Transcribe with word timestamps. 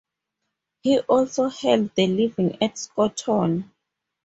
He 0.81 0.97
also 1.01 1.49
held 1.49 1.93
the 1.93 2.07
living 2.07 2.57
at 2.59 2.75
Scotton. 2.75 3.71